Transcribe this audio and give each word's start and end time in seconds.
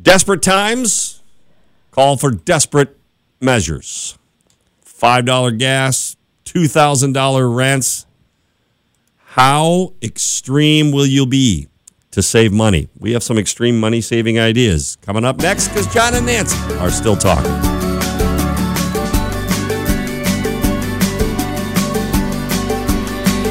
Desperate 0.00 0.40
times 0.40 1.22
call 1.90 2.16
for 2.16 2.30
desperate 2.30 2.96
measures. 3.38 4.18
$5 4.86 5.58
gas, 5.58 6.16
$2,000 6.46 7.54
rents. 7.54 8.06
How 9.18 9.92
extreme 10.02 10.90
will 10.90 11.04
you 11.06 11.26
be 11.26 11.68
to 12.12 12.22
save 12.22 12.50
money? 12.50 12.88
We 12.98 13.12
have 13.12 13.22
some 13.22 13.36
extreme 13.36 13.78
money 13.78 14.00
saving 14.00 14.38
ideas 14.38 14.96
coming 15.02 15.24
up 15.24 15.38
next 15.38 15.68
because 15.68 15.92
John 15.92 16.14
and 16.14 16.24
Nancy 16.24 16.56
are 16.76 16.90
still 16.90 17.16
talking. 17.16 17.50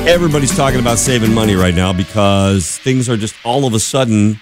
Everybody's 0.08 0.56
talking 0.56 0.80
about 0.80 0.98
saving 0.98 1.32
money 1.32 1.54
right 1.54 1.76
now 1.76 1.94
because 1.94 2.80
things 2.80 3.08
are 3.08 3.18
just 3.18 3.36
all 3.44 3.68
of 3.68 3.76
a 3.76 3.80
sudden 3.80 4.40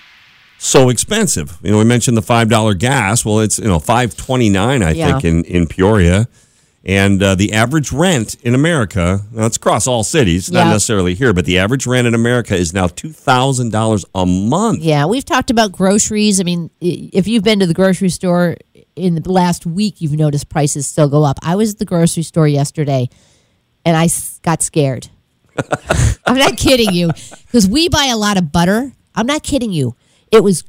so 0.57 0.89
expensive. 0.89 1.57
You 1.63 1.71
know, 1.71 1.77
we 1.77 1.83
mentioned 1.85 2.17
the 2.17 2.21
five 2.21 2.49
dollar 2.49 2.73
gas. 2.73 3.23
Well, 3.25 3.39
it's 3.39 3.59
you 3.59 3.65
know 3.67 3.79
five 3.79 4.15
twenty 4.17 4.49
nine, 4.49 4.81
I 4.83 4.91
Yeah. 4.91 5.11
think, 5.19 5.25
in 5.25 5.43
in 5.45 5.67
Peoria, 5.67 6.27
and 6.83 7.21
uh, 7.21 7.35
the 7.35 7.53
average 7.53 7.91
rent 7.91 8.35
in 8.43 8.55
America. 8.55 9.21
Now 9.31 9.45
it's 9.45 9.57
across 9.57 9.87
all 9.87 10.03
cities, 10.03 10.51
not 10.51 10.67
necessarily 10.67 11.13
here, 11.15 11.33
but 11.33 11.45
the 11.45 11.57
average 11.59 11.85
rent 11.85 12.07
in 12.07 12.13
America 12.13 12.55
is 12.55 12.73
now 12.73 12.87
two 12.87 13.11
thousand 13.11 13.71
dollars 13.71 14.05
a 14.15 14.25
month. 14.25 14.79
Yeah, 14.79 15.05
we've 15.05 15.25
talked 15.25 15.51
about 15.51 15.71
groceries. 15.71 16.39
I 16.39 16.43
mean, 16.43 16.69
if 16.81 17.27
you've 17.27 17.43
been 17.43 17.59
to 17.59 17.65
the 17.67 17.73
grocery 17.73 18.09
store 18.09 18.57
in 18.95 19.15
the 19.15 19.31
last 19.31 19.65
week, 19.65 20.01
you've 20.01 20.13
noticed 20.13 20.49
prices 20.49 20.87
still 20.87 21.07
go 21.09 21.23
up. 21.23 21.37
I 21.43 21.55
was 21.55 21.73
at 21.73 21.79
the 21.79 21.85
grocery 21.85 22.23
store 22.23 22.47
yesterday 22.47 23.09
and 23.85 23.95
I 23.95 24.09
got 24.41 24.63
scared. 24.63 25.07
I'm 26.25 26.37
not 26.37 26.57
kidding 26.57 26.93
you 26.93 27.11
because 27.45 27.67
we 27.67 27.89
buy 27.89 28.05
a 28.07 28.17
lot 28.17 28.37
of 28.37 28.51
butter. 28.51 28.91
I'm 29.15 29.27
not 29.27 29.43
kidding 29.43 29.71
you. 29.71 29.95
It 30.31 30.43
was 30.43 30.63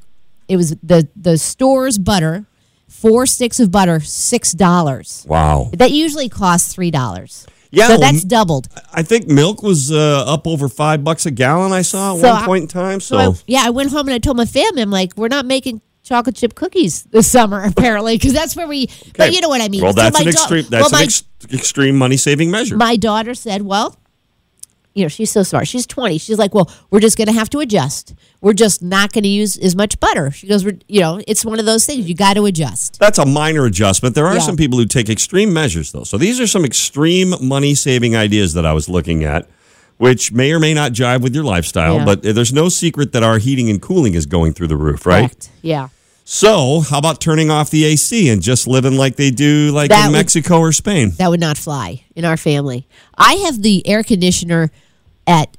it 0.49 0.57
was 0.57 0.71
the 0.83 1.09
the 1.17 1.37
store's 1.39 1.99
butter, 1.99 2.47
four 2.89 3.27
sticks 3.27 3.61
of 3.61 3.71
butter, 3.71 4.01
six 4.01 4.53
dollars. 4.53 5.25
Wow. 5.29 5.71
That 5.73 5.91
usually 5.91 6.29
costs 6.29 6.73
three 6.73 6.91
dollars. 6.91 7.47
Yeah, 7.71 7.87
so 7.89 7.93
well, 7.99 8.01
that's 8.01 8.25
doubled. 8.25 8.69
I 8.95 9.03
think 9.03 9.29
milk 9.29 9.63
was 9.63 9.93
uh, 9.93 10.25
up 10.27 10.47
over 10.47 10.71
five 10.71 11.05
bucks 11.05 11.27
a 11.27 11.31
gallon. 11.31 11.71
I 11.73 11.83
saw 11.83 12.15
at 12.15 12.21
So 12.23 12.29
one 12.33 12.43
I- 12.43 12.47
point 12.47 12.63
in 12.63 12.69
time. 12.69 13.01
So, 13.01 13.19
So 13.19 13.33
I, 13.33 13.43
yeah, 13.47 13.63
I 13.65 13.71
went 13.71 13.91
home 13.91 14.09
and 14.09 14.15
I 14.15 14.19
told 14.19 14.39
my 14.39 14.47
family, 14.47 14.81
I'm 14.81 14.91
like, 14.91 15.13
we're 15.19 15.29
not 15.29 15.45
making 15.45 15.83
chocolate 16.03 16.35
chip 16.35 16.55
cookies 16.55 17.03
this 17.11 17.31
summer, 17.31 17.63
apparently, 17.67 18.17
because 18.17 18.33
that's 18.33 18.57
where 18.57 18.67
we. 18.67 18.89
But 19.19 19.35
you 19.35 19.43
know 19.43 19.51
what 19.51 19.61
I 19.61 19.69
mean. 19.69 19.83
Well, 19.83 19.93
So 19.93 20.01
that's 20.01 20.15
my 20.15 20.21
an 20.21 20.25
da- 20.25 20.31
extreme. 20.31 20.67
well, 20.71 20.81
That's 20.81 20.93
my, 20.93 20.99
an 21.01 21.05
ex- 21.05 21.25
extreme 21.53 21.97
money 21.97 22.17
saving 22.17 22.51
measure. 22.51 22.77
my 22.79 22.97
daughter 22.97 23.35
said, 23.35 23.61
well. 23.63 23.97
You 24.99 25.05
know, 25.05 25.09
she's 25.09 25.31
so 25.31 25.45
smart. 25.45 25.69
She's 25.69 25.87
20. 25.87 26.19
She's 26.19 26.39
like, 26.39 26.53
well, 26.57 26.69
we're 26.91 26.99
just 26.99 27.17
going 27.17 27.29
to 27.29 27.33
have 27.33 27.49
to 27.51 27.61
adjust. 27.61 28.15
We're 28.41 28.53
just 28.53 28.83
not 28.83 29.13
going 29.13 29.23
to 29.23 29.29
use 29.29 29.57
as 29.57 29.77
much 29.77 30.01
butter. 30.01 30.33
She 30.33 30.49
goes, 30.49 30.65
we're, 30.65 30.79
you 30.89 31.01
know, 31.01 31.21
it's 31.29 31.45
one 31.45 31.61
of 31.61 31.67
those 31.67 31.87
things. 31.87 32.09
You 32.09 32.17
got 32.17 32.35
to 32.35 32.47
adjust. 32.47 32.99
That's 32.99 33.19
a 33.19 33.25
minor 33.25 33.65
adjustment. 33.65 34.17
There 34.17 34.27
are 34.27 34.35
Yeah. 34.35 34.41
some 34.41 34.57
people 34.57 34.77
who 34.77 34.87
take 34.87 35.09
extreme 35.09 35.53
measures, 35.53 35.93
though. 35.93 36.03
So 36.03 36.19
these 36.19 36.41
are 36.41 36.49
some 36.49 36.65
extreme 36.65 37.35
money 37.41 37.77
saving 37.77 38.17
ideas 38.17 38.55
that 38.55 38.67
I 38.67 38.73
was 38.73 38.89
looking 38.89 39.23
at, 39.23 39.49
which 39.99 40.33
may 40.33 40.51
or 40.51 40.59
may 40.59 40.75
not 40.75 40.91
jive 40.95 41.21
with 41.23 41.33
your 41.33 41.45
lifestyle. 41.45 41.99
Yeah. 41.99 42.05
But 42.05 42.23
there's 42.23 42.53
no 42.53 42.69
secret 42.69 43.13
that 43.13 43.23
our 43.23 43.39
heating 43.39 43.71
and 43.71 43.81
cooling 43.81 44.15
is 44.15 44.27
going 44.27 44.53
through 44.53 44.67
the 44.69 44.77
roof, 44.77 45.07
right? 45.07 45.29
Correct. 45.31 45.51
Yeah. 45.63 45.91
So 46.25 46.81
how 46.81 46.99
about 46.99 47.23
turning 47.23 47.51
off 47.51 47.71
the 47.71 47.85
AC 47.87 48.29
and 48.29 48.43
just 48.43 48.67
living 48.67 48.97
like 48.99 49.17
they 49.17 49.31
do, 49.31 49.71
like 49.73 49.89
That 49.91 50.07
in 50.07 50.13
would- 50.13 50.19
Mexico 50.19 50.59
or 50.59 50.73
Spain? 50.73 51.13
That 51.19 51.31
would 51.31 51.41
not 51.41 51.57
fly 51.57 52.05
in 52.17 52.25
our 52.27 52.37
family. 52.37 52.87
I 53.17 53.35
have 53.47 53.63
the 53.63 53.87
air 53.87 54.03
conditioner 54.03 54.71
at 55.29 55.57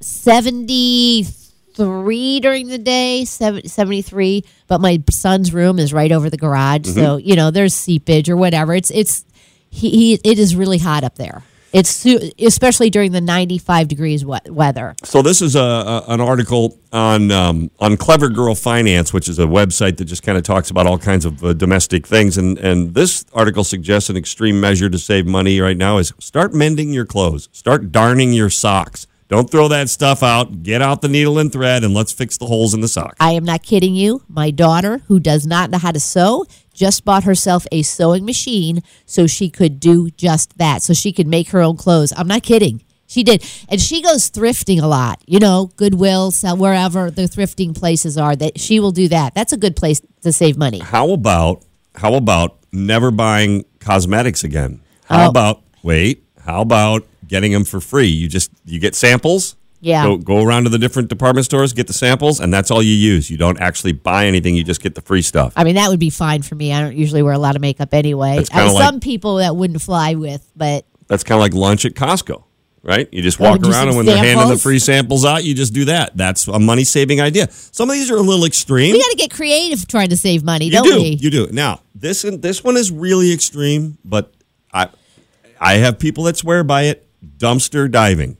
73 0.00 2.40
during 2.40 2.68
the 2.68 2.76
day, 2.76 3.24
seven- 3.24 3.66
73, 3.66 4.44
but 4.66 4.78
my 4.80 5.02
son's 5.10 5.54
room 5.54 5.78
is 5.78 5.94
right 5.94 6.12
over 6.12 6.28
the 6.28 6.36
garage. 6.36 6.88
So, 6.88 7.16
you 7.16 7.36
know, 7.36 7.50
there's 7.50 7.72
seepage 7.72 8.28
or 8.28 8.36
whatever. 8.36 8.74
It's, 8.74 8.90
it's, 8.90 9.24
he, 9.70 9.88
he 9.90 10.20
it 10.24 10.38
is 10.38 10.54
really 10.54 10.78
hot 10.78 11.04
up 11.04 11.14
there. 11.14 11.42
It's 11.72 12.04
especially 12.38 12.90
during 12.90 13.12
the 13.12 13.22
95 13.22 13.88
degrees 13.88 14.26
weather. 14.26 14.94
So 15.04 15.22
this 15.22 15.40
is 15.40 15.56
a, 15.56 15.60
a 15.60 16.04
an 16.08 16.20
article 16.20 16.78
on 16.92 17.30
um, 17.30 17.70
on 17.80 17.96
Clever 17.96 18.28
Girl 18.28 18.54
Finance, 18.54 19.14
which 19.14 19.26
is 19.26 19.38
a 19.38 19.46
website 19.46 19.96
that 19.96 20.04
just 20.04 20.22
kind 20.22 20.36
of 20.36 20.44
talks 20.44 20.68
about 20.68 20.86
all 20.86 20.98
kinds 20.98 21.24
of 21.24 21.42
uh, 21.42 21.54
domestic 21.54 22.06
things. 22.06 22.36
And 22.36 22.58
and 22.58 22.92
this 22.92 23.24
article 23.32 23.64
suggests 23.64 24.10
an 24.10 24.18
extreme 24.18 24.60
measure 24.60 24.90
to 24.90 24.98
save 24.98 25.26
money 25.26 25.60
right 25.60 25.78
now 25.78 25.96
is 25.96 26.12
start 26.18 26.52
mending 26.52 26.90
your 26.90 27.06
clothes, 27.06 27.48
start 27.52 27.90
darning 27.90 28.34
your 28.34 28.50
socks. 28.50 29.06
Don't 29.32 29.48
throw 29.50 29.68
that 29.68 29.88
stuff 29.88 30.22
out. 30.22 30.62
Get 30.62 30.82
out 30.82 31.00
the 31.00 31.08
needle 31.08 31.38
and 31.38 31.50
thread, 31.50 31.84
and 31.84 31.94
let's 31.94 32.12
fix 32.12 32.36
the 32.36 32.44
holes 32.44 32.74
in 32.74 32.82
the 32.82 32.86
sock. 32.86 33.16
I 33.18 33.32
am 33.32 33.44
not 33.44 33.62
kidding 33.62 33.94
you. 33.94 34.22
My 34.28 34.50
daughter, 34.50 34.98
who 35.08 35.18
does 35.18 35.46
not 35.46 35.70
know 35.70 35.78
how 35.78 35.90
to 35.90 35.98
sew, 36.00 36.44
just 36.74 37.06
bought 37.06 37.24
herself 37.24 37.66
a 37.72 37.80
sewing 37.80 38.26
machine 38.26 38.82
so 39.06 39.26
she 39.26 39.48
could 39.48 39.80
do 39.80 40.10
just 40.10 40.58
that. 40.58 40.82
So 40.82 40.92
she 40.92 41.14
could 41.14 41.26
make 41.26 41.48
her 41.48 41.62
own 41.62 41.78
clothes. 41.78 42.12
I'm 42.14 42.28
not 42.28 42.42
kidding. 42.42 42.82
She 43.06 43.22
did. 43.22 43.42
And 43.70 43.80
she 43.80 44.02
goes 44.02 44.30
thrifting 44.30 44.82
a 44.82 44.86
lot. 44.86 45.22
You 45.26 45.38
know, 45.38 45.70
Goodwill, 45.76 46.30
sell 46.30 46.58
wherever 46.58 47.10
the 47.10 47.22
thrifting 47.22 47.74
places 47.74 48.18
are, 48.18 48.36
that 48.36 48.60
she 48.60 48.80
will 48.80 48.92
do 48.92 49.08
that. 49.08 49.34
That's 49.34 49.54
a 49.54 49.56
good 49.56 49.76
place 49.76 50.02
to 50.20 50.30
save 50.32 50.58
money. 50.58 50.80
How 50.80 51.08
about 51.10 51.64
how 51.94 52.12
about 52.16 52.58
never 52.70 53.10
buying 53.10 53.64
cosmetics 53.80 54.44
again? 54.44 54.80
How 55.04 55.24
Oh. 55.24 55.30
about 55.30 55.62
wait? 55.82 56.22
How 56.44 56.60
about 56.60 57.06
getting 57.32 57.50
them 57.52 57.64
for 57.64 57.80
free? 57.80 58.06
You 58.08 58.28
just 58.28 58.50
you 58.64 58.78
get 58.78 58.94
samples. 58.94 59.56
Yeah. 59.80 60.04
Go, 60.04 60.16
go 60.18 60.44
around 60.44 60.62
to 60.64 60.70
the 60.70 60.78
different 60.78 61.08
department 61.08 61.44
stores, 61.44 61.72
get 61.72 61.88
the 61.88 61.92
samples, 61.92 62.38
and 62.38 62.52
that's 62.54 62.70
all 62.70 62.84
you 62.84 62.94
use. 62.94 63.28
You 63.28 63.36
don't 63.36 63.58
actually 63.58 63.90
buy 63.90 64.26
anything. 64.26 64.54
You 64.54 64.62
just 64.62 64.80
get 64.80 64.94
the 64.94 65.00
free 65.00 65.22
stuff. 65.22 65.54
I 65.56 65.64
mean, 65.64 65.74
that 65.74 65.88
would 65.88 65.98
be 65.98 66.10
fine 66.10 66.42
for 66.42 66.54
me. 66.54 66.72
I 66.72 66.80
don't 66.82 66.94
usually 66.94 67.20
wear 67.22 67.32
a 67.32 67.38
lot 67.38 67.56
of 67.56 67.62
makeup 67.62 67.92
anyway. 67.92 68.36
That's 68.36 68.54
Uh, 68.54 68.72
like- 68.72 68.84
some 68.86 69.00
people 69.00 69.36
that 69.38 69.56
wouldn't 69.56 69.82
fly 69.82 70.14
with, 70.14 70.46
but 70.54 70.84
That's 71.08 71.24
kind 71.24 71.36
of 71.36 71.40
like 71.42 71.52
lunch 71.52 71.84
at 71.84 71.94
Costco, 71.94 72.44
right? 72.84 73.08
You 73.10 73.22
just 73.22 73.40
walk 73.40 73.60
around, 73.60 73.88
and 73.88 73.96
when 73.96 74.06
they're 74.06 74.16
handing 74.22 74.48
the 74.48 74.56
free 74.56 74.78
samples 74.78 75.24
out, 75.24 75.42
you 75.42 75.52
just 75.52 75.72
do 75.74 75.84
that. 75.86 76.16
That's 76.16 76.46
a 76.46 76.60
money 76.60 76.84
saving 76.84 77.20
idea. 77.20 77.48
Some 77.50 77.90
of 77.90 77.94
these 77.96 78.08
are 78.08 78.16
a 78.16 78.22
little 78.22 78.44
extreme. 78.44 78.92
we 78.92 79.00
got 79.00 79.10
to 79.10 79.16
get 79.16 79.32
creative 79.32 79.88
trying 79.88 80.10
to 80.10 80.16
save 80.16 80.44
money, 80.44 80.66
you 80.66 80.70
don't 80.72 80.84
do, 80.86 80.96
we? 81.02 81.08
you 81.20 81.28
do. 81.30 81.48
Now 81.50 81.80
this 81.94 82.22
this 82.22 82.62
one 82.62 82.76
is 82.76 82.92
really 82.92 83.32
extreme, 83.32 83.98
but 84.04 84.32
I 84.72 84.88
I 85.60 85.74
have 85.78 85.98
people 85.98 86.22
that 86.24 86.36
swear 86.36 86.62
by 86.62 86.82
it. 86.84 87.04
Dumpster 87.24 87.90
diving. 87.90 88.36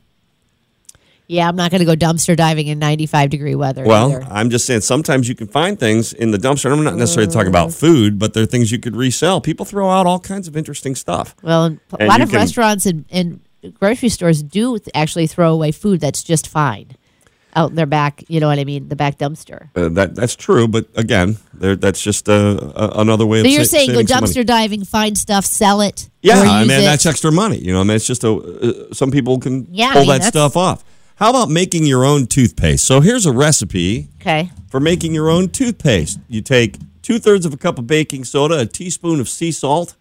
Yeah, 1.29 1.49
I'm 1.49 1.57
not 1.57 1.71
going 1.71 1.79
to 1.79 1.87
go 1.87 1.95
dumpster 1.95 2.37
diving 2.37 2.67
in 2.67 2.79
95 2.79 3.31
degree 3.31 3.55
weather. 3.55 3.85
Well, 3.85 4.11
either. 4.13 4.27
I'm 4.29 4.51
just 4.51 4.67
saying 4.67 4.83
sometimes 4.83 5.29
you 5.29 5.35
can 5.35 5.47
find 5.47 5.81
things 5.81 6.13
in 6.13 6.31
the 6.31 6.37
dumpster. 6.37 6.71
I'm 6.71 6.85
not 6.85 6.97
necessarily 6.97 7.33
talking 7.33 7.49
about 7.49 7.71
mm. 7.71 7.81
food, 7.81 8.19
but 8.19 8.35
there 8.35 8.43
are 8.43 8.47
things 8.47 8.71
you 8.71 8.79
could 8.79 8.97
resell. 8.97 9.41
People 9.41 9.65
throw 9.65 9.89
out 9.89 10.07
all 10.07 10.21
kinds 10.21 10.47
of 10.47 10.57
interesting 10.57 10.95
stuff. 10.95 11.35
well, 11.43 11.65
and 11.65 11.81
a 11.93 12.01
and 12.01 12.09
lot 12.09 12.21
of 12.21 12.29
can- 12.29 12.39
restaurants 12.39 12.85
and, 12.85 13.07
and 13.11 13.41
grocery 13.79 14.11
stores 14.11 14.43
do 14.43 14.79
actually 14.95 15.27
throw 15.27 15.53
away 15.55 15.73
food 15.73 16.01
that's 16.01 16.23
just 16.23 16.49
fine 16.49 16.89
out 17.55 17.71
in 17.71 17.77
their 17.77 17.87
back. 17.87 18.25
You 18.29 18.41
know 18.41 18.49
what 18.49 18.59
I 18.59 18.65
mean? 18.65 18.89
The 18.89 18.97
back 18.97 19.19
dumpster. 19.19 19.69
Uh, 19.77 19.89
that 19.91 20.15
that's 20.15 20.35
true, 20.37 20.67
but 20.69 20.87
again, 20.97 21.37
there, 21.55 21.77
that's 21.77 22.03
just 22.03 22.29
uh, 22.29 22.73
a, 22.75 23.01
another 23.01 23.27
way 23.27 23.39
So 23.43 23.47
of 23.47 23.53
you're 23.53 23.65
sa- 23.65 23.77
saying 23.77 23.93
go 23.93 24.05
some 24.05 24.21
money. 24.23 24.33
dumpster 24.33 24.47
diving, 24.47 24.85
find 24.85 25.17
stuff, 25.19 25.45
sell 25.45 25.81
it. 25.81 26.09
Yeah, 26.23 26.41
I 26.41 26.61
mean 26.63 26.71
it. 26.79 26.83
that's 26.83 27.07
extra 27.07 27.31
money. 27.33 27.59
You 27.59 27.73
know, 27.73 27.81
I 27.81 27.85
mean 27.85 27.97
it's 27.97 28.07
just 28.07 28.25
a 28.25 28.33
uh, 28.33 28.95
some 28.95 29.11
people 29.11 29.39
can 29.39 29.67
Yeah, 29.71 29.89
I 29.89 29.93
pull 29.93 30.01
mean, 30.03 30.09
that 30.09 30.13
that's- 30.23 30.29
stuff 30.29 30.57
off. 30.57 30.85
How 31.17 31.31
about 31.31 31.51
making 31.51 31.87
your 31.87 32.05
own 32.05 32.27
toothpaste? 32.27 32.85
So 32.85 33.01
here's 33.01 33.27
a 33.27 33.33
recipe 33.33 34.09
okay. 34.21 34.51
for 34.71 34.81
making 34.81 35.15
your 35.15 35.29
own 35.29 35.51
toothpaste. 35.51 36.19
You 36.29 36.41
take 36.41 36.79
two 37.03 37.19
thirds 37.21 37.47
of 37.47 37.53
a 37.53 37.57
cup 37.57 37.79
of 37.79 37.87
baking 37.87 38.25
soda, 38.25 38.59
a 38.59 38.67
teaspoon 38.67 39.21
of 39.21 39.29
sea 39.29 39.53
salt, 39.53 39.95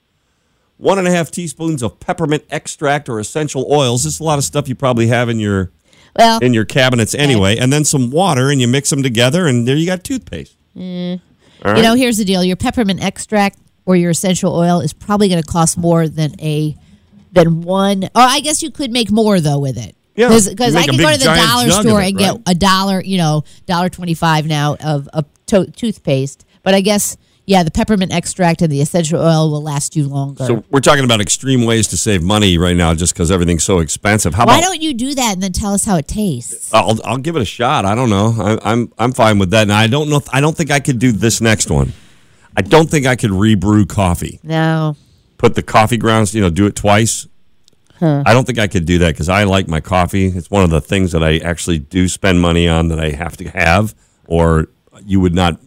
one 0.78 0.98
and 0.98 1.08
a 1.08 1.12
half 1.12 1.30
teaspoons 1.30 1.84
of 1.84 2.00
peppermint 2.00 2.44
extract 2.50 3.08
or 3.08 3.20
essential 3.20 3.68
oils. 3.72 4.04
This 4.06 4.16
is 4.16 4.20
a 4.20 4.24
lot 4.24 4.40
of 4.40 4.44
stuff 4.46 4.68
you 4.68 4.74
probably 4.74 5.08
have 5.08 5.30
in 5.30 5.40
your 5.40 5.70
Well, 6.18 6.40
in 6.40 6.54
your 6.54 6.66
cabinets 6.66 7.16
anyway, 7.16 7.58
and 7.58 7.72
then 7.72 7.86
some 7.86 8.12
water, 8.12 8.50
and 8.50 8.60
you 8.60 8.68
mix 8.68 8.90
them 8.90 9.04
together, 9.04 9.48
and 9.48 9.68
there 9.68 9.76
you 9.76 9.86
got 9.86 10.04
toothpaste. 10.04 10.56
Mm. 10.76 11.22
All 11.64 11.76
you 11.76 11.84
know, 11.84 11.96
here's 11.96 12.18
the 12.18 12.26
deal: 12.26 12.44
your 12.44 12.56
peppermint 12.56 13.04
extract 13.04 13.60
or 13.86 13.96
your 13.96 14.12
essential 14.12 14.54
oil 14.56 14.82
is 14.82 14.94
probably 14.94 15.30
going 15.30 15.42
to 15.42 15.48
cost 15.48 15.78
more 15.78 16.08
than 16.08 16.40
a 16.42 16.76
than 17.32 17.62
one. 17.62 18.04
Or 18.04 18.10
I 18.16 18.40
guess 18.42 18.62
you 18.62 18.72
could 18.72 18.92
make 18.92 19.12
more 19.12 19.40
though 19.40 19.60
with 19.60 19.78
it. 19.78 19.96
Yeah, 20.16 20.28
because 20.28 20.76
I 20.76 20.84
a 20.84 20.86
can 20.86 20.98
go 20.98 21.12
to 21.12 21.18
the 21.18 21.26
dollar 21.26 21.70
store 21.72 22.02
it, 22.02 22.10
and 22.10 22.18
get 22.18 22.38
a 22.46 22.54
dollar, 22.54 23.02
you 23.02 23.18
know, 23.18 23.44
dollar 23.66 23.90
twenty 23.90 24.14
five 24.14 24.46
now 24.46 24.76
of 24.76 25.08
of 25.14 25.26
to- 25.48 25.72
toothpaste. 25.72 26.46
But 26.64 26.74
I 26.74 26.82
guess 26.82 27.18
yeah, 27.46 27.64
the 27.64 27.72
peppermint 27.72 28.14
extract 28.14 28.62
and 28.62 28.72
the 28.72 28.82
essential 28.82 29.20
oil 29.20 29.50
will 29.50 29.64
last 29.64 29.96
you 29.96 30.08
longer. 30.08 30.46
So 30.46 30.64
we're 30.70 30.80
talking 30.80 31.04
about 31.04 31.22
extreme 31.22 31.66
ways 31.66 31.88
to 31.88 31.98
save 31.98 32.22
money 32.24 32.58
right 32.58 32.76
now, 32.76 32.94
just 32.94 33.14
because 33.14 33.32
everything's 33.32 33.64
so 33.64 33.80
expensive. 33.80 34.34
How 34.34 34.46
Why 34.46 34.60
about? 34.60 34.68
don't 34.68 34.82
you 34.82 34.94
do 34.94 35.16
that 35.16 35.34
and 35.34 35.44
then 35.44 35.52
tell 35.52 35.74
us 35.74 35.84
how 35.84 35.98
it 35.98 36.08
tastes? 36.08 36.74
Uh, 36.74 36.78
I'll 36.78 37.00
I'll 37.04 37.18
give 37.18 37.36
it 37.36 37.42
a 37.42 37.46
shot. 37.46 37.86
I 37.86 37.96
don't 37.96 38.10
know. 38.10 38.36
I, 38.38 38.72
I'm 38.72 38.94
I'm 38.98 39.12
fine 39.12 39.40
with 39.40 39.52
that. 39.52 39.64
And 39.64 39.74
I 39.74 39.88
don't 39.88 40.10
know. 40.10 40.18
If, 40.18 40.30
I 40.34 40.42
don't 40.42 40.56
think 40.56 40.72
I 40.72 40.80
could 40.80 41.00
do 41.00 41.12
this 41.12 41.42
next 41.42 41.70
one. 41.70 41.94
I 42.56 42.62
don't 42.62 42.90
think 42.90 43.06
I 43.06 43.16
could 43.16 43.32
rebrew 43.32 43.86
coffee. 43.86 44.40
No. 44.44 44.96
Put 45.38 45.56
the 45.56 45.64
coffee 45.64 45.98
grounds. 45.98 46.36
You 46.36 46.42
know, 46.42 46.50
do 46.50 46.68
it 46.68 46.76
twice. 46.76 47.28
I 48.04 48.34
don't 48.34 48.46
think 48.46 48.58
I 48.58 48.68
could 48.68 48.86
do 48.86 48.98
that 49.00 49.14
because 49.14 49.30
I 49.30 49.44
like 49.44 49.68
my 49.68 49.80
coffee. 49.80 50.26
It's 50.26 50.50
one 50.50 50.64
of 50.64 50.72
the 50.72 50.82
things 50.82 51.12
that 51.12 51.24
I 51.24 51.38
actually 51.38 51.78
do 51.78 52.08
spend 52.08 52.42
money 52.42 52.68
on 52.68 52.88
that 52.88 53.00
I 53.00 53.12
have 53.12 53.38
to 53.38 53.48
have, 53.50 53.94
or 54.26 54.70
you 55.06 55.20
would 55.20 55.36
not 55.36 55.60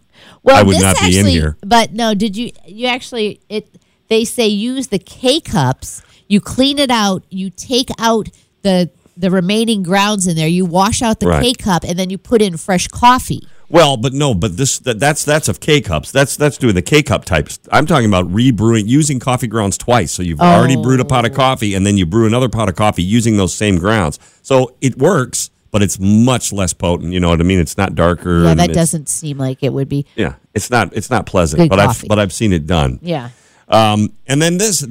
Well, 0.45 0.57
I 0.57 0.63
would 0.63 0.81
not 0.81 1.01
be 1.01 1.19
in 1.19 1.27
here. 1.27 1.57
But 1.63 1.93
no, 1.93 2.15
did 2.15 2.37
you? 2.37 2.51
You 2.67 2.87
actually 2.87 3.41
it. 3.49 3.69
They 4.09 4.25
say 4.25 4.47
use 4.47 4.89
the 4.89 4.99
K 4.99 5.41
cups. 5.41 6.03
You 6.29 6.41
clean 6.41 6.79
it 6.79 6.91
out. 6.91 7.25
You 7.31 7.51
take 7.51 7.91
out 7.99 8.29
the 8.63 8.91
the 9.17 9.31
remaining 9.31 9.83
grounds 9.83 10.27
in 10.27 10.37
there. 10.37 10.49
You 10.49 10.65
wash 10.67 11.01
out 11.03 11.21
the 11.21 11.29
Right. 11.29 11.43
K 11.43 11.55
cup, 11.55 11.83
and 11.85 11.99
then 11.99 12.11
you 12.11 12.19
put 12.19 12.43
in 12.43 12.57
fresh 12.57 12.89
coffee. 12.89 13.49
Well, 13.71 13.97
but 13.97 14.13
no, 14.13 14.35
but 14.35 14.57
this 14.57 14.79
that, 14.81 15.01
that's 15.01 15.25
that's 15.25 15.49
of 15.49 15.61
K 15.61 15.81
cups. 15.81 16.13
That's 16.13 16.37
that's 16.37 16.59
doing 16.59 16.75
the 16.75 16.83
K 16.83 17.03
cup 17.03 17.25
types. 17.25 17.59
I'm 17.73 17.87
talking 17.87 18.07
about 18.07 18.31
rebrewing 18.31 18.87
using 18.87 19.19
coffee 19.19 19.47
grounds 19.47 19.79
twice. 19.79 20.13
So 20.13 20.23
you've 20.23 20.41
already 20.41 20.77
brewed 20.77 21.01
a 21.01 21.05
Oh. 21.05 21.07
pot 21.07 21.25
of 21.25 21.33
oh. 21.33 21.37
coffee 21.37 21.75
and 21.75 21.87
then 21.87 21.97
you 21.97 22.07
brew 22.07 22.27
another 22.27 22.49
pot 22.49 22.69
of 22.69 22.77
coffee 22.77 23.03
using 23.03 23.37
those 23.37 23.55
same 23.55 23.77
grounds. 23.79 24.19
So 24.43 24.77
it 24.81 24.99
works, 24.99 25.51
but 25.75 25.83
it's 25.83 25.99
much 25.99 26.53
less 26.53 26.73
potent. 26.73 27.13
You 27.13 27.19
know 27.19 27.31
what 27.31 27.41
I 27.41 27.43
mean? 27.43 27.59
It's 27.59 27.77
not 27.77 27.97
darker. 27.97 28.45
Yeah, 28.45 28.55
that 28.55 28.73
doesn't 28.73 29.09
seem 29.09 29.39
like 29.39 29.65
it 29.65 29.73
would 29.73 29.89
be. 29.89 30.07
Yeah, 30.15 30.37
it's 30.55 30.71
not 30.71 30.95
it's 30.97 31.11
not 31.11 31.27
pleasant. 31.27 31.63
Good 31.63 31.69
but 31.69 31.81
coffee. 31.85 32.05
I've 32.07 32.09
but 32.09 32.19
I've 32.21 32.33
seen 32.33 32.53
it 32.53 32.65
done. 32.65 33.01
Yeah. 33.03 33.31
Um, 33.67 34.13
and 34.29 34.41
then 34.41 34.57
this 34.57 34.87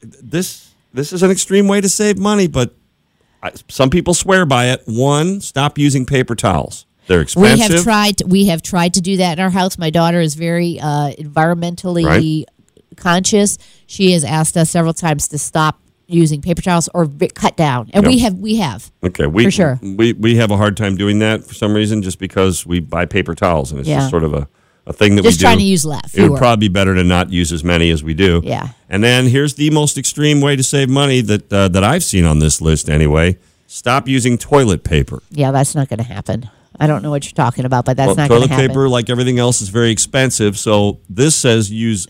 this 0.00 0.72
this 0.94 1.12
is 1.12 1.24
an 1.24 1.32
extreme 1.32 1.66
way 1.66 1.80
to 1.80 1.88
save 1.88 2.18
money, 2.18 2.46
but 2.46 2.72
I, 3.42 3.50
some 3.66 3.90
people 3.90 4.14
swear 4.14 4.46
by 4.46 4.66
it. 4.66 4.84
One, 4.86 5.40
stop 5.40 5.76
using 5.76 6.06
paper 6.06 6.36
towels. 6.36 6.86
They're 7.08 7.20
expensive. 7.22 7.58
We 7.70 7.74
have 7.74 7.82
tried. 7.82 8.22
We 8.24 8.44
have 8.46 8.62
tried 8.62 8.94
to 8.94 9.00
do 9.00 9.16
that 9.16 9.40
in 9.40 9.44
our 9.44 9.50
house. 9.50 9.76
My 9.76 9.90
daughter 9.90 10.20
is 10.20 10.36
very 10.36 10.78
uh, 10.78 11.10
environmentally 11.18 12.04
Right. 12.04 12.44
conscious. 12.96 13.58
She 13.88 14.12
has 14.12 14.22
asked 14.22 14.56
us 14.56 14.70
several 14.70 14.94
times 14.94 15.26
to 15.28 15.38
stop 15.38 15.80
using 16.08 16.40
paper 16.40 16.62
towels 16.62 16.88
or 16.94 17.06
cut 17.34 17.56
down, 17.56 17.90
and 17.92 18.06
we 18.06 18.18
have. 18.18 18.34
We 18.34 18.56
have. 18.56 18.90
Okay, 19.04 19.26
we 19.26 19.44
For 19.44 19.50
sure. 19.50 19.78
we 19.82 20.14
we 20.14 20.36
have 20.36 20.50
a 20.50 20.56
hard 20.56 20.76
time 20.76 20.96
doing 20.96 21.18
that 21.20 21.44
for 21.44 21.54
some 21.54 21.74
reason, 21.74 22.02
just 22.02 22.18
because 22.18 22.66
we 22.66 22.80
buy 22.80 23.04
paper 23.06 23.34
towels, 23.34 23.70
and 23.70 23.78
it's 23.80 23.88
Yeah. 23.88 23.98
just 23.98 24.10
sort 24.10 24.24
of 24.24 24.32
a, 24.34 24.48
a 24.86 24.92
thing 24.92 25.16
that 25.16 25.22
Just 25.22 25.24
we 25.24 25.28
do. 25.28 25.28
Just 25.32 25.40
trying 25.40 25.58
to 25.58 25.64
use 25.64 25.84
less. 25.84 26.14
It 26.14 26.28
would 26.28 26.38
probably 26.38 26.68
be 26.68 26.72
better 26.72 26.94
to 26.94 27.04
not 27.04 27.30
use 27.30 27.52
as 27.52 27.62
many 27.62 27.90
as 27.90 28.02
we 28.02 28.14
do. 28.14 28.40
Yeah. 28.42 28.68
And 28.88 29.04
then 29.04 29.26
here's 29.26 29.54
the 29.54 29.70
most 29.70 29.98
extreme 29.98 30.40
way 30.40 30.56
to 30.56 30.62
save 30.62 30.88
money 30.88 31.20
that 31.20 31.52
uh, 31.52 31.68
that 31.68 31.84
I've 31.84 32.02
seen 32.04 32.24
on 32.24 32.38
this 32.38 32.60
list 32.60 32.88
anyway. 32.88 33.36
Stop 33.66 34.08
using 34.08 34.38
toilet 34.38 34.82
paper. 34.82 35.22
Yeah, 35.30 35.50
that's 35.50 35.74
not 35.74 35.88
going 35.90 35.98
to 35.98 36.04
happen. 36.04 36.48
I 36.80 36.86
don't 36.86 37.02
know 37.02 37.10
what 37.10 37.24
you're 37.26 37.32
talking 37.32 37.64
about, 37.66 37.84
but 37.84 37.96
that's 37.98 38.06
Well, 38.06 38.16
not 38.16 38.28
going 38.28 38.40
toilet 38.40 38.48
to 38.48 38.54
happen. 38.54 38.68
paper, 38.68 38.88
like 38.88 39.10
everything 39.10 39.38
else, 39.38 39.60
is 39.60 39.68
very 39.68 39.90
expensive. 39.90 40.56
So 40.58 41.00
this 41.10 41.34
says 41.36 41.70
use 41.70 42.06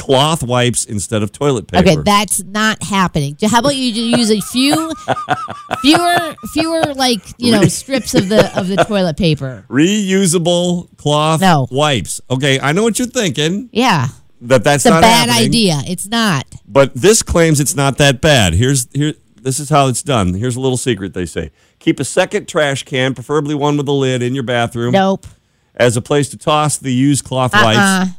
cloth 0.00 0.42
wipes 0.42 0.84
instead 0.86 1.22
of 1.22 1.30
toilet 1.30 1.68
paper. 1.68 1.88
Okay, 1.90 1.96
that's 2.04 2.42
not 2.42 2.82
happening. 2.82 3.36
How 3.42 3.60
about 3.60 3.76
you 3.76 3.84
use 3.92 4.30
a 4.30 4.40
few, 4.40 4.92
fewer, 5.82 6.34
fewer 6.52 6.80
like 6.94 7.20
you 7.38 7.52
know 7.52 7.62
strips 7.64 8.14
of 8.14 8.28
the 8.28 8.50
of 8.58 8.68
the 8.68 8.76
toilet 8.76 9.16
paper? 9.16 9.64
Reusable 9.70 10.88
cloth 10.96 11.40
No. 11.40 11.66
wipes. 11.70 12.20
Okay, 12.30 12.58
I 12.60 12.72
know 12.72 12.82
what 12.82 12.98
you're 12.98 13.08
thinking. 13.08 13.68
Yeah, 13.72 14.08
That 14.40 14.64
that's 14.64 14.86
it's 14.86 14.94
a 14.94 15.00
bad 15.00 15.28
happening. 15.28 15.48
idea. 15.48 15.80
It's 15.86 16.06
not. 16.08 16.46
But 16.66 16.94
this 16.94 17.22
claims 17.22 17.60
it's 17.60 17.76
not 17.76 17.98
that 17.98 18.20
bad. 18.20 18.54
Here's 18.54 18.88
here. 18.92 19.14
This 19.42 19.58
is 19.58 19.70
how 19.70 19.88
it's 19.88 20.02
done. 20.02 20.34
Here's 20.34 20.56
a 20.56 20.60
little 20.60 20.76
secret. 20.76 21.14
They 21.14 21.26
say 21.26 21.50
keep 21.78 21.98
a 22.00 22.04
second 22.04 22.46
trash 22.48 22.82
can, 22.84 23.14
preferably 23.14 23.54
one 23.54 23.76
with 23.76 23.88
a 23.88 23.92
lid, 23.92 24.22
in 24.22 24.34
your 24.34 24.44
bathroom 24.44 24.92
Nope. 24.92 25.26
as 25.74 25.96
a 25.96 26.02
place 26.02 26.28
to 26.30 26.36
toss 26.38 26.76
the 26.78 26.92
used 26.92 27.24
cloth 27.24 27.54
Uh-uh. 27.54 27.64
wipes. 28.06 28.12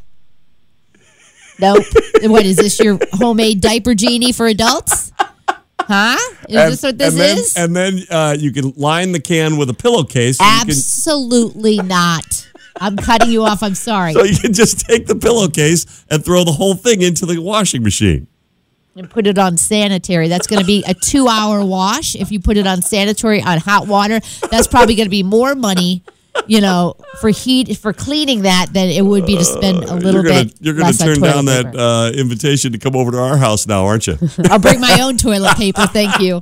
Nope. 1.59 1.83
what 2.23 2.45
is 2.45 2.55
this? 2.57 2.79
Your 2.79 2.97
homemade 3.13 3.61
diaper 3.61 3.93
genie 3.95 4.31
for 4.31 4.47
adults? 4.47 5.11
Huh? 5.79 6.17
Is 6.47 6.55
And- 6.55 6.71
this 6.73 6.83
what 6.83 6.97
this 6.97 7.11
and 7.13 7.19
then, 7.21 7.37
is? 7.37 7.57
And 7.57 7.75
then 7.75 7.99
uh, 8.09 8.35
you 8.39 8.51
can 8.51 8.71
line 8.77 9.11
the 9.11 9.19
can 9.19 9.57
with 9.57 9.69
a 9.69 9.73
pillowcase. 9.73 10.37
so 10.37 10.43
you 10.43 10.49
can- 10.61 10.69
Absolutely 10.69 11.77
not. 11.77 12.47
I'm 12.79 12.95
cutting 12.95 13.29
you 13.29 13.43
off. 13.43 13.61
I'm 13.61 13.75
sorry. 13.75 14.13
So 14.13 14.23
you 14.23 14.37
can 14.37 14.53
just 14.53 14.79
take 14.87 15.05
the 15.07 15.15
pillowcase 15.15 16.05
and 16.09 16.23
throw 16.23 16.43
the 16.43 16.53
whole 16.53 16.73
thing 16.75 17.01
into 17.01 17.25
the 17.25 17.37
washing 17.39 17.83
machine. 17.83 18.27
and 18.95 19.09
put 19.09 19.27
it 19.27 19.37
on 19.37 19.57
sanitary. 19.57 20.27
That's 20.27 20.47
going 20.47 20.59
to 20.61 20.65
be 20.65 20.83
a 20.87 20.93
two 20.93 21.27
hour 21.27 21.63
wash. 21.63 22.15
If 22.15 22.31
you 22.31 22.39
put 22.39 22.57
it 22.57 22.65
on 22.67 22.81
sanitary 22.81 23.41
on 23.41 23.57
hot 23.59 23.87
water, 23.87 24.19
that's 24.49 24.67
probably 24.67 24.95
going 24.95 25.05
to 25.05 25.09
be 25.11 25.23
more 25.23 25.53
money, 25.55 26.03
you 26.47 26.61
know, 26.61 26.95
for 27.19 27.29
heat 27.29 27.77
for 27.77 27.93
cleaning 27.93 28.43
that 28.43 28.67
than 28.73 28.89
it 28.89 29.03
would 29.05 29.25
be 29.25 29.37
to 29.37 29.43
spend 29.43 29.83
a 29.83 29.95
little 29.95 30.13
you're 30.13 30.23
gonna 30.23 30.45
bit. 30.45 30.55
you're 30.61 30.73
gonna 30.75 30.93
turn 30.93 31.17
toilet 31.17 31.33
down 31.33 31.45
that 31.45 31.75
uh, 31.75 32.11
invitation 32.17 32.71
to 32.71 32.77
come 32.77 32.95
over 32.95 33.11
to 33.11 33.19
our 33.19 33.37
house 33.37 33.67
now, 33.67 33.85
aren't 33.85 34.07
you? 34.07 34.17
I'll 34.49 34.59
bring 34.59 34.79
my 34.79 34.99
own 35.01 35.17
toilet 35.17 35.55
paper. 35.57 35.85
Thank 35.87 36.19
you. 36.19 36.41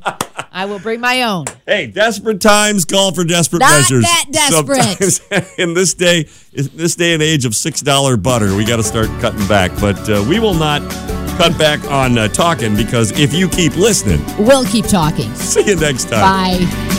I 0.51 0.65
will 0.65 0.79
bring 0.79 0.99
my 0.99 1.23
own. 1.23 1.45
hey, 1.67 1.87
desperate 1.87 2.41
times 2.41 2.85
call 2.85 3.13
for 3.13 3.23
desperate 3.23 3.59
Not 3.59 3.81
measures. 3.81 4.03
that 4.03 4.25
desperate. 4.31 5.53
In 5.59 5.73
this 5.73 5.93
day, 5.93 6.27
in 6.53 6.69
this 6.75 6.95
day 6.95 7.13
and 7.13 7.21
age 7.21 7.45
of 7.45 7.55
six 7.55 7.81
dollar 7.81 8.17
butter, 8.17 8.55
we 8.55 8.65
got 8.65 8.77
to 8.77 8.83
start 8.83 9.07
cutting 9.21 9.45
back. 9.47 9.71
But 9.79 10.09
uh, 10.09 10.25
we 10.27 10.39
will 10.39 10.55
not 10.55 10.81
cut 11.37 11.57
back 11.57 11.83
on 11.91 12.17
uh, 12.17 12.27
talking 12.29 12.75
because 12.75 13.11
if 13.19 13.33
you 13.33 13.47
keep 13.47 13.75
listening, 13.75 14.23
We'll 14.43 14.65
keep 14.65 14.85
talking. 14.85 15.33
see 15.35 15.65
you 15.65 15.75
next 15.75 16.09
time. 16.09 16.21
Bye. 16.59 16.95